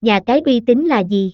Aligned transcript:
Nhà 0.00 0.20
cái 0.26 0.40
uy 0.46 0.60
tín 0.60 0.84
là 0.84 1.00
gì? 1.00 1.32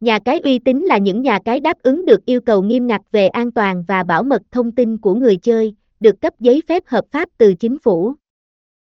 Nhà 0.00 0.18
cái 0.24 0.40
uy 0.44 0.58
tín 0.58 0.80
là 0.80 0.98
những 0.98 1.22
nhà 1.22 1.38
cái 1.44 1.60
đáp 1.60 1.82
ứng 1.82 2.06
được 2.06 2.26
yêu 2.26 2.40
cầu 2.40 2.62
nghiêm 2.62 2.86
ngặt 2.86 3.00
về 3.12 3.28
an 3.28 3.52
toàn 3.52 3.84
và 3.88 4.02
bảo 4.02 4.22
mật 4.22 4.42
thông 4.50 4.72
tin 4.72 4.98
của 4.98 5.14
người 5.14 5.36
chơi, 5.36 5.74
được 6.00 6.20
cấp 6.20 6.34
giấy 6.40 6.62
phép 6.68 6.82
hợp 6.86 7.04
pháp 7.10 7.28
từ 7.38 7.54
chính 7.54 7.78
phủ. 7.78 8.14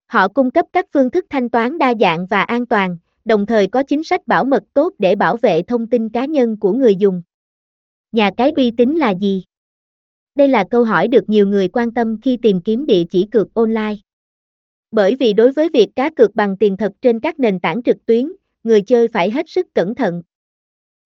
Họ 0.07 0.27
cung 0.27 0.51
cấp 0.51 0.65
các 0.73 0.85
phương 0.93 1.09
thức 1.09 1.25
thanh 1.29 1.49
toán 1.49 1.77
đa 1.77 1.93
dạng 1.99 2.25
và 2.25 2.41
an 2.41 2.65
toàn, 2.65 2.97
đồng 3.25 3.45
thời 3.45 3.67
có 3.67 3.83
chính 3.83 4.03
sách 4.03 4.27
bảo 4.27 4.45
mật 4.45 4.63
tốt 4.73 4.93
để 4.99 5.15
bảo 5.15 5.37
vệ 5.37 5.61
thông 5.61 5.87
tin 5.87 6.09
cá 6.09 6.25
nhân 6.25 6.57
của 6.59 6.73
người 6.73 6.95
dùng. 6.95 7.21
Nhà 8.11 8.31
cái 8.37 8.51
uy 8.55 8.71
tín 8.71 8.95
là 8.95 9.11
gì? 9.11 9.43
Đây 10.35 10.47
là 10.47 10.65
câu 10.71 10.83
hỏi 10.83 11.07
được 11.07 11.29
nhiều 11.29 11.47
người 11.47 11.67
quan 11.67 11.93
tâm 11.93 12.21
khi 12.21 12.37
tìm 12.37 12.61
kiếm 12.61 12.85
địa 12.85 13.03
chỉ 13.09 13.27
cược 13.31 13.53
online. 13.53 13.95
Bởi 14.91 15.15
vì 15.15 15.33
đối 15.33 15.51
với 15.51 15.69
việc 15.69 15.89
cá 15.95 16.09
cược 16.09 16.35
bằng 16.35 16.57
tiền 16.57 16.77
thật 16.77 16.91
trên 17.01 17.19
các 17.19 17.39
nền 17.39 17.59
tảng 17.59 17.83
trực 17.83 18.05
tuyến, 18.05 18.31
người 18.63 18.81
chơi 18.81 19.07
phải 19.07 19.31
hết 19.31 19.49
sức 19.49 19.67
cẩn 19.73 19.95
thận. 19.95 20.21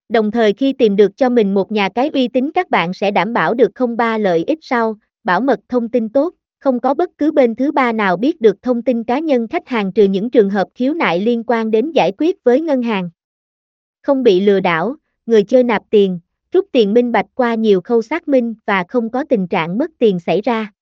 Đồng 0.08 0.30
thời 0.30 0.52
khi 0.52 0.72
tìm 0.72 0.96
được 0.96 1.16
cho 1.16 1.28
mình 1.28 1.54
một 1.54 1.72
nhà 1.72 1.88
cái 1.88 2.10
uy 2.14 2.28
tín 2.28 2.50
các 2.54 2.70
bạn 2.70 2.94
sẽ 2.94 3.10
đảm 3.10 3.32
bảo 3.32 3.54
được 3.54 3.70
không 3.74 3.96
ba 3.96 4.18
lợi 4.18 4.44
ích 4.46 4.58
sau, 4.62 4.96
bảo 5.24 5.40
mật 5.40 5.60
thông 5.68 5.88
tin 5.88 6.08
tốt, 6.08 6.34
không 6.58 6.80
có 6.80 6.94
bất 6.94 7.10
cứ 7.18 7.32
bên 7.32 7.54
thứ 7.54 7.72
ba 7.72 7.92
nào 7.92 8.16
biết 8.16 8.40
được 8.40 8.62
thông 8.62 8.82
tin 8.82 9.04
cá 9.04 9.18
nhân 9.18 9.48
khách 9.48 9.68
hàng 9.68 9.92
trừ 9.92 10.04
những 10.04 10.30
trường 10.30 10.50
hợp 10.50 10.68
khiếu 10.74 10.94
nại 10.94 11.20
liên 11.20 11.44
quan 11.46 11.70
đến 11.70 11.92
giải 11.92 12.12
quyết 12.18 12.44
với 12.44 12.60
ngân 12.60 12.82
hàng. 12.82 13.10
Không 14.02 14.22
bị 14.22 14.40
lừa 14.40 14.60
đảo, 14.60 14.96
người 15.26 15.42
chơi 15.42 15.62
nạp 15.62 15.82
tiền, 15.90 16.20
rút 16.52 16.66
tiền 16.72 16.94
minh 16.94 17.12
bạch 17.12 17.26
qua 17.34 17.54
nhiều 17.54 17.80
khâu 17.80 18.02
xác 18.02 18.28
minh 18.28 18.54
và 18.66 18.84
không 18.88 19.10
có 19.10 19.24
tình 19.24 19.48
trạng 19.48 19.78
mất 19.78 19.90
tiền 19.98 20.20
xảy 20.20 20.40
ra. 20.40 20.72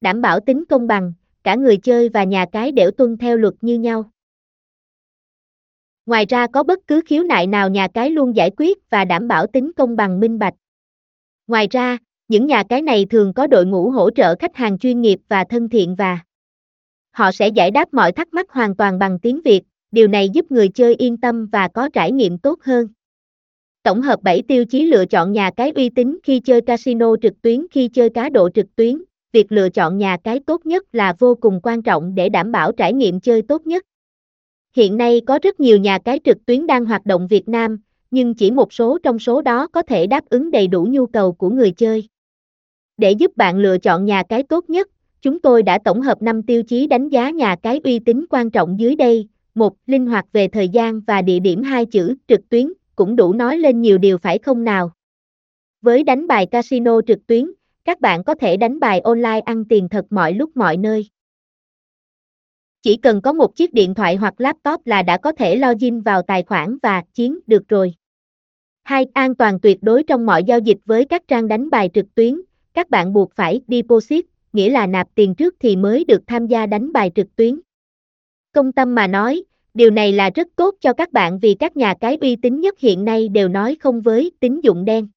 Đảm 0.00 0.20
bảo 0.20 0.40
tính 0.40 0.64
công 0.68 0.86
bằng, 0.86 1.12
cả 1.42 1.54
người 1.54 1.76
chơi 1.76 2.08
và 2.08 2.24
nhà 2.24 2.46
cái 2.52 2.72
đều 2.72 2.90
tuân 2.90 3.16
theo 3.16 3.36
luật 3.36 3.54
như 3.60 3.78
nhau. 3.78 4.10
Ngoài 6.10 6.26
ra 6.28 6.46
có 6.46 6.62
bất 6.62 6.78
cứ 6.86 7.00
khiếu 7.06 7.22
nại 7.22 7.46
nào 7.46 7.68
nhà 7.68 7.88
cái 7.94 8.10
luôn 8.10 8.36
giải 8.36 8.50
quyết 8.56 8.90
và 8.90 9.04
đảm 9.04 9.28
bảo 9.28 9.46
tính 9.46 9.70
công 9.76 9.96
bằng 9.96 10.20
minh 10.20 10.38
bạch. 10.38 10.54
Ngoài 11.46 11.68
ra, 11.70 11.98
những 12.28 12.46
nhà 12.46 12.62
cái 12.68 12.82
này 12.82 13.06
thường 13.10 13.32
có 13.34 13.46
đội 13.46 13.66
ngũ 13.66 13.90
hỗ 13.90 14.10
trợ 14.10 14.34
khách 14.38 14.56
hàng 14.56 14.78
chuyên 14.78 15.00
nghiệp 15.00 15.18
và 15.28 15.44
thân 15.44 15.68
thiện 15.68 15.94
và 15.94 16.18
họ 17.12 17.32
sẽ 17.32 17.48
giải 17.48 17.70
đáp 17.70 17.94
mọi 17.94 18.12
thắc 18.12 18.34
mắc 18.34 18.50
hoàn 18.50 18.76
toàn 18.76 18.98
bằng 18.98 19.18
tiếng 19.18 19.40
Việt, 19.44 19.62
điều 19.92 20.08
này 20.08 20.28
giúp 20.28 20.52
người 20.52 20.68
chơi 20.68 20.94
yên 20.94 21.16
tâm 21.16 21.46
và 21.46 21.68
có 21.68 21.88
trải 21.88 22.12
nghiệm 22.12 22.38
tốt 22.38 22.58
hơn. 22.62 22.88
Tổng 23.82 24.02
hợp 24.02 24.22
7 24.22 24.42
tiêu 24.48 24.64
chí 24.64 24.86
lựa 24.86 25.06
chọn 25.06 25.32
nhà 25.32 25.50
cái 25.56 25.72
uy 25.74 25.88
tín 25.88 26.18
khi 26.22 26.40
chơi 26.40 26.60
casino 26.60 27.16
trực 27.22 27.42
tuyến 27.42 27.66
khi 27.70 27.88
chơi 27.88 28.10
cá 28.10 28.28
độ 28.28 28.50
trực 28.50 28.76
tuyến, 28.76 29.02
việc 29.32 29.52
lựa 29.52 29.68
chọn 29.68 29.98
nhà 29.98 30.16
cái 30.24 30.40
tốt 30.46 30.66
nhất 30.66 30.84
là 30.92 31.14
vô 31.18 31.34
cùng 31.34 31.60
quan 31.62 31.82
trọng 31.82 32.14
để 32.14 32.28
đảm 32.28 32.52
bảo 32.52 32.72
trải 32.72 32.92
nghiệm 32.92 33.20
chơi 33.20 33.42
tốt 33.42 33.66
nhất. 33.66 33.84
Hiện 34.76 34.96
nay 34.96 35.20
có 35.26 35.38
rất 35.42 35.60
nhiều 35.60 35.78
nhà 35.78 35.98
cái 35.98 36.20
trực 36.24 36.46
tuyến 36.46 36.66
đang 36.66 36.84
hoạt 36.84 37.06
động 37.06 37.26
Việt 37.26 37.48
Nam, 37.48 37.78
nhưng 38.10 38.34
chỉ 38.34 38.50
một 38.50 38.72
số 38.72 38.98
trong 39.02 39.18
số 39.18 39.42
đó 39.42 39.66
có 39.66 39.82
thể 39.82 40.06
đáp 40.06 40.24
ứng 40.28 40.50
đầy 40.50 40.66
đủ 40.66 40.86
nhu 40.90 41.06
cầu 41.06 41.32
của 41.32 41.50
người 41.50 41.70
chơi. 41.70 42.08
Để 42.96 43.10
giúp 43.10 43.36
bạn 43.36 43.58
lựa 43.58 43.78
chọn 43.78 44.04
nhà 44.04 44.22
cái 44.28 44.42
tốt 44.42 44.70
nhất, 44.70 44.88
chúng 45.22 45.40
tôi 45.40 45.62
đã 45.62 45.78
tổng 45.84 46.00
hợp 46.00 46.22
5 46.22 46.42
tiêu 46.42 46.62
chí 46.62 46.86
đánh 46.86 47.08
giá 47.08 47.30
nhà 47.30 47.56
cái 47.62 47.80
uy 47.84 47.98
tín 47.98 48.24
quan 48.30 48.50
trọng 48.50 48.80
dưới 48.80 48.96
đây. 48.96 49.28
1. 49.54 49.74
Linh 49.86 50.06
hoạt 50.06 50.26
về 50.32 50.48
thời 50.48 50.68
gian 50.68 51.00
và 51.00 51.22
địa 51.22 51.38
điểm 51.38 51.62
hai 51.62 51.86
chữ 51.86 52.14
trực 52.28 52.48
tuyến 52.48 52.72
cũng 52.96 53.16
đủ 53.16 53.32
nói 53.32 53.58
lên 53.58 53.80
nhiều 53.80 53.98
điều 53.98 54.18
phải 54.18 54.38
không 54.38 54.64
nào? 54.64 54.90
Với 55.82 56.04
đánh 56.04 56.26
bài 56.26 56.46
casino 56.46 57.00
trực 57.06 57.26
tuyến, 57.26 57.50
các 57.84 58.00
bạn 58.00 58.24
có 58.24 58.34
thể 58.34 58.56
đánh 58.56 58.80
bài 58.80 59.00
online 59.00 59.40
ăn 59.44 59.64
tiền 59.64 59.88
thật 59.88 60.04
mọi 60.10 60.32
lúc 60.32 60.56
mọi 60.56 60.76
nơi. 60.76 61.06
Chỉ 62.82 62.96
cần 62.96 63.20
có 63.20 63.32
một 63.32 63.56
chiếc 63.56 63.74
điện 63.74 63.94
thoại 63.94 64.16
hoặc 64.16 64.40
laptop 64.40 64.86
là 64.86 65.02
đã 65.02 65.16
có 65.16 65.32
thể 65.32 65.56
login 65.56 66.00
vào 66.00 66.22
tài 66.22 66.42
khoản 66.42 66.78
và 66.82 67.02
chiến 67.14 67.38
được 67.46 67.68
rồi. 67.68 67.94
2. 68.82 69.06
An 69.12 69.34
toàn 69.34 69.60
tuyệt 69.60 69.78
đối 69.82 70.02
trong 70.02 70.26
mọi 70.26 70.44
giao 70.44 70.58
dịch 70.58 70.78
với 70.84 71.04
các 71.04 71.22
trang 71.28 71.48
đánh 71.48 71.70
bài 71.70 71.90
trực 71.94 72.14
tuyến, 72.14 72.40
các 72.74 72.90
bạn 72.90 73.12
buộc 73.12 73.32
phải 73.34 73.60
deposit, 73.68 74.24
nghĩa 74.52 74.70
là 74.70 74.86
nạp 74.86 75.08
tiền 75.14 75.34
trước 75.34 75.54
thì 75.60 75.76
mới 75.76 76.04
được 76.04 76.22
tham 76.26 76.46
gia 76.46 76.66
đánh 76.66 76.92
bài 76.92 77.10
trực 77.14 77.36
tuyến. 77.36 77.60
Công 78.52 78.72
tâm 78.72 78.94
mà 78.94 79.06
nói, 79.06 79.44
điều 79.74 79.90
này 79.90 80.12
là 80.12 80.30
rất 80.34 80.48
tốt 80.56 80.74
cho 80.80 80.92
các 80.92 81.12
bạn 81.12 81.38
vì 81.38 81.54
các 81.54 81.76
nhà 81.76 81.94
cái 82.00 82.18
uy 82.20 82.36
tín 82.36 82.60
nhất 82.60 82.78
hiện 82.78 83.04
nay 83.04 83.28
đều 83.28 83.48
nói 83.48 83.76
không 83.80 84.00
với 84.00 84.32
tín 84.40 84.60
dụng 84.60 84.84
đen. 84.84 85.08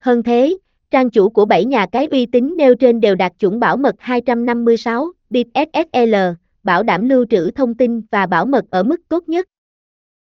Hơn 0.00 0.22
thế, 0.22 0.58
trang 0.90 1.10
chủ 1.10 1.28
của 1.30 1.44
7 1.44 1.64
nhà 1.64 1.86
cái 1.92 2.06
uy 2.06 2.26
tín 2.26 2.54
nêu 2.58 2.74
trên 2.74 3.00
đều 3.00 3.14
đạt 3.14 3.32
chuẩn 3.38 3.60
bảo 3.60 3.76
mật 3.76 3.94
256 3.98 5.12
bit 5.30 5.46
SSL, 5.54 6.14
bảo 6.62 6.82
đảm 6.82 7.08
lưu 7.08 7.24
trữ 7.30 7.50
thông 7.50 7.74
tin 7.74 8.02
và 8.10 8.26
bảo 8.26 8.46
mật 8.46 8.64
ở 8.70 8.82
mức 8.82 9.00
tốt 9.08 9.28
nhất. 9.28 9.46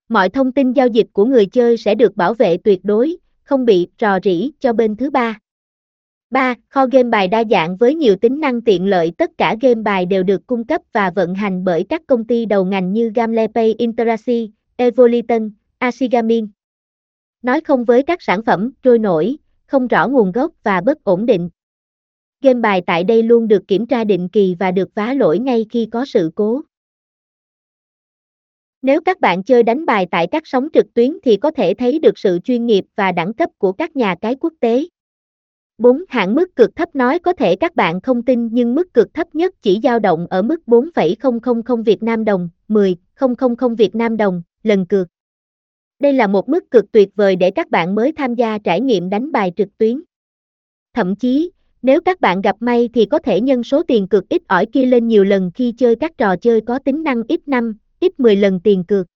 Mọi 0.09 0.29
thông 0.29 0.53
tin 0.53 0.73
giao 0.73 0.87
dịch 0.87 1.07
của 1.13 1.25
người 1.25 1.47
chơi 1.47 1.77
sẽ 1.77 1.95
được 1.95 2.17
bảo 2.17 2.35
vệ 2.35 2.57
tuyệt 2.57 2.81
đối, 2.83 3.17
không 3.45 3.65
bị 3.65 3.89
rò 4.01 4.19
rỉ 4.25 4.51
cho 4.61 4.73
bên 4.73 4.97
thứ 4.97 5.11
ba. 5.11 5.39
3. 6.31 6.55
Kho 6.69 6.87
game 6.87 7.09
bài 7.09 7.29
đa 7.29 7.45
dạng 7.51 7.77
với 7.77 7.95
nhiều 7.95 8.17
tính 8.17 8.41
năng 8.41 8.61
tiện 8.61 8.87
lợi 8.87 9.13
tất 9.19 9.31
cả 9.39 9.57
game 9.61 9.83
bài 9.83 10.07
đều 10.07 10.23
được 10.23 10.47
cung 10.47 10.65
cấp 10.65 10.83
và 10.93 11.11
vận 11.11 11.35
hành 11.35 11.65
bởi 11.65 11.85
các 11.89 12.03
công 12.07 12.25
ty 12.25 12.47
đầu 12.47 12.65
ngành 12.65 12.93
như 12.93 13.13
Gamlepay, 13.15 13.75
Interacy, 13.79 14.51
Evoliton, 14.77 15.51
Asigamin. 15.79 16.49
Nói 17.43 17.61
không 17.61 17.85
với 17.85 18.03
các 18.03 18.23
sản 18.23 18.45
phẩm 18.45 18.71
trôi 18.83 18.99
nổi, 18.99 19.37
không 19.67 19.87
rõ 19.87 20.09
nguồn 20.09 20.33
gốc 20.33 20.53
và 20.63 20.81
bất 20.81 21.05
ổn 21.05 21.27
định. 21.27 21.49
Game 22.43 22.61
bài 22.61 22.83
tại 22.87 23.05
đây 23.05 23.23
luôn 23.23 23.49
được 23.49 23.69
kiểm 23.69 23.87
tra 23.87 24.05
định 24.05 24.29
kỳ 24.29 24.57
và 24.59 24.71
được 24.71 24.95
vá 24.95 25.15
lỗi 25.15 25.39
ngay 25.39 25.67
khi 25.71 25.89
có 25.93 26.05
sự 26.05 26.31
cố. 26.35 26.61
Nếu 28.83 29.01
các 29.01 29.21
bạn 29.21 29.43
chơi 29.43 29.63
đánh 29.63 29.87
bài 29.87 30.07
tại 30.11 30.27
các 30.31 30.43
sóng 30.47 30.69
trực 30.73 30.95
tuyến 30.95 31.19
thì 31.25 31.37
có 31.37 31.51
thể 31.51 31.75
thấy 31.75 31.99
được 31.99 32.19
sự 32.19 32.39
chuyên 32.45 32.67
nghiệp 32.67 32.85
và 32.97 33.13
đẳng 33.13 33.35
cấp 33.35 33.51
của 33.59 33.73
các 33.73 33.97
nhà 33.97 34.15
cái 34.21 34.35
quốc 34.41 34.53
tế. 34.61 34.87
4. 35.79 36.05
Hạn 36.09 36.35
mức 36.35 36.57
cực 36.57 36.77
thấp 36.77 36.97
nói 36.97 37.19
có 37.19 37.33
thể 37.33 37.57
các 37.57 37.77
bạn 37.77 38.01
không 38.01 38.23
tin 38.23 38.49
nhưng 38.53 38.75
mức 38.75 38.95
cực 38.95 39.15
thấp 39.15 39.35
nhất 39.35 39.55
chỉ 39.63 39.81
dao 39.83 39.99
động 39.99 40.27
ở 40.31 40.43
mức 40.43 40.69
4,000 40.69 41.83
Việt 41.85 42.03
Nam 42.03 42.25
đồng, 42.25 42.49
10,000 42.69 43.75
Việt 43.79 43.95
Nam 43.95 44.17
đồng, 44.17 44.43
lần 44.63 44.87
cược. 44.87 45.09
Đây 46.01 46.13
là 46.13 46.27
một 46.27 46.49
mức 46.49 46.71
cực 46.71 46.93
tuyệt 46.93 47.09
vời 47.15 47.37
để 47.37 47.51
các 47.51 47.71
bạn 47.71 47.95
mới 47.95 48.13
tham 48.13 48.35
gia 48.35 48.59
trải 48.59 48.81
nghiệm 48.81 49.11
đánh 49.11 49.33
bài 49.33 49.53
trực 49.57 49.69
tuyến. 49.79 50.03
Thậm 50.95 51.17
chí, 51.17 51.51
nếu 51.83 52.01
các 52.01 52.21
bạn 52.21 52.41
gặp 52.41 52.57
may 52.61 52.89
thì 52.95 53.07
có 53.07 53.19
thể 53.19 53.41
nhân 53.41 53.65
số 53.65 53.83
tiền 53.83 54.09
cược 54.09 54.29
ít 54.29 54.43
ỏi 54.49 54.67
kia 54.67 54.87
lên 54.87 55.09
nhiều 55.09 55.25
lần 55.25 55.51
khi 55.55 55.73
chơi 55.73 55.97
các 55.97 56.13
trò 56.19 56.37
chơi 56.37 56.61
có 56.61 56.79
tính 56.79 57.03
năng 57.03 57.23
ít 57.29 57.49
5, 57.49 57.77
ít 58.01 58.21
10 58.21 58.37
lần 58.37 58.61
tiền 58.61 58.85
cược. 58.85 59.07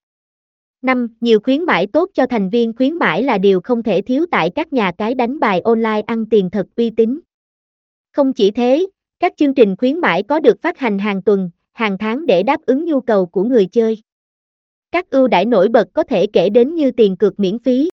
5. 0.82 1.08
Nhiều 1.20 1.40
khuyến 1.40 1.62
mãi 1.62 1.86
tốt 1.92 2.10
cho 2.14 2.26
thành 2.26 2.50
viên 2.50 2.72
khuyến 2.76 2.94
mãi 2.94 3.22
là 3.22 3.38
điều 3.38 3.60
không 3.60 3.82
thể 3.82 4.02
thiếu 4.02 4.26
tại 4.30 4.50
các 4.54 4.72
nhà 4.72 4.92
cái 4.98 5.14
đánh 5.14 5.40
bài 5.40 5.60
online 5.60 6.02
ăn 6.06 6.26
tiền 6.26 6.50
thật 6.50 6.66
uy 6.76 6.90
tín. 6.90 7.20
Không 8.12 8.32
chỉ 8.32 8.50
thế, 8.50 8.86
các 9.20 9.32
chương 9.36 9.54
trình 9.54 9.76
khuyến 9.76 9.98
mãi 9.98 10.22
có 10.22 10.40
được 10.40 10.62
phát 10.62 10.78
hành 10.78 10.98
hàng 10.98 11.22
tuần, 11.22 11.50
hàng 11.72 11.98
tháng 11.98 12.26
để 12.26 12.42
đáp 12.42 12.60
ứng 12.66 12.84
nhu 12.84 13.00
cầu 13.00 13.26
của 13.26 13.44
người 13.44 13.66
chơi. 13.66 14.02
Các 14.90 15.10
ưu 15.10 15.28
đãi 15.28 15.44
nổi 15.44 15.68
bật 15.68 15.88
có 15.92 16.02
thể 16.02 16.26
kể 16.26 16.48
đến 16.48 16.74
như 16.74 16.90
tiền 16.90 17.16
cược 17.16 17.40
miễn 17.40 17.58
phí, 17.58 17.84